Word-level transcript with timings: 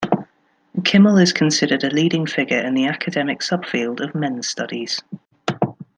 Kimmel 0.83 1.19
is 1.19 1.31
considered 1.31 1.83
a 1.83 1.91
leading 1.91 2.25
figure 2.25 2.57
in 2.57 2.73
the 2.73 2.87
academic 2.87 3.41
subfield 3.41 3.99
of 4.03 4.15
men's 4.15 4.47
studies. 4.47 4.99